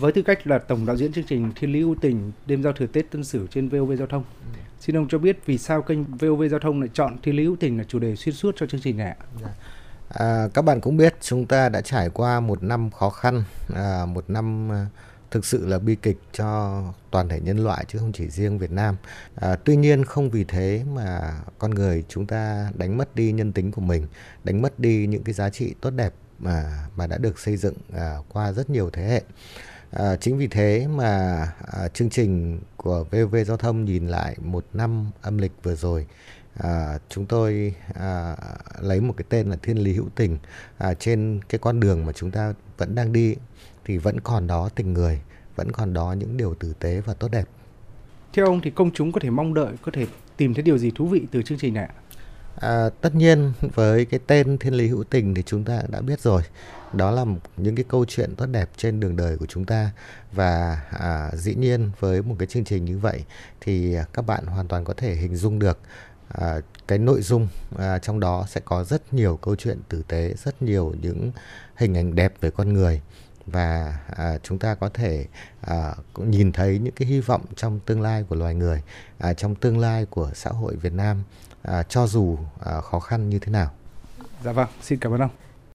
[0.00, 2.72] Với tư cách là tổng đạo diễn chương trình Thiên lý ưu tình đêm giao
[2.72, 4.60] thừa Tết Tân Sửu trên VOV Giao thông, ừ.
[4.80, 7.56] xin ông cho biết vì sao kênh VOV Giao thông lại chọn Thiên lý ưu
[7.56, 9.16] tình là chủ đề xuyên suốt cho chương trình này ạ?
[9.42, 9.48] Dạ.
[10.08, 13.42] À, các bạn cũng biết chúng ta đã trải qua một năm khó khăn,
[13.74, 14.86] à, một năm à,
[15.30, 18.70] thực sự là bi kịch cho toàn thể nhân loại chứ không chỉ riêng Việt
[18.70, 18.96] Nam.
[19.34, 23.52] À, tuy nhiên không vì thế mà con người chúng ta đánh mất đi nhân
[23.52, 24.06] tính của mình,
[24.44, 27.74] đánh mất đi những cái giá trị tốt đẹp mà mà đã được xây dựng
[27.92, 29.22] à, qua rất nhiều thế hệ.
[29.90, 31.42] À, chính vì thế mà
[31.72, 36.06] à, chương trình của VV Giao thông nhìn lại một năm âm lịch vừa rồi
[36.58, 38.36] à, chúng tôi à,
[38.80, 40.38] lấy một cái tên là thiên lý hữu tình
[40.78, 43.34] à, trên cái con đường mà chúng ta vẫn đang đi
[43.84, 45.20] thì vẫn còn đó tình người
[45.56, 47.48] vẫn còn đó những điều tử tế và tốt đẹp.
[48.32, 50.90] Theo ông thì công chúng có thể mong đợi có thể tìm thấy điều gì
[50.94, 51.88] thú vị từ chương trình này
[52.60, 56.20] À, tất nhiên với cái tên thiên lý hữu tình thì chúng ta đã biết
[56.20, 56.42] rồi.
[56.92, 57.24] Đó là
[57.56, 59.90] những cái câu chuyện tốt đẹp trên đường đời của chúng ta.
[60.32, 63.24] Và à, dĩ nhiên với một cái chương trình như vậy
[63.60, 65.78] thì các bạn hoàn toàn có thể hình dung được
[66.28, 70.34] à, cái nội dung à, trong đó sẽ có rất nhiều câu chuyện tử tế
[70.44, 71.32] rất nhiều những
[71.76, 73.00] hình ảnh đẹp về con người
[73.46, 75.26] và à, chúng ta có thể
[75.60, 78.82] à, cũng nhìn thấy những cái hy vọng trong tương lai của loài người
[79.18, 81.22] à, trong tương lai của xã hội Việt Nam
[81.62, 83.70] à, cho dù à, khó khăn như thế nào.
[84.44, 85.30] Dạ vâng, xin cảm ơn ông.